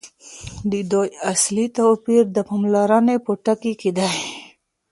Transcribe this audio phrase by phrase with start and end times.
[0.71, 4.11] د دوی اصلي توپیر د پاملرني په ټکي کي دی.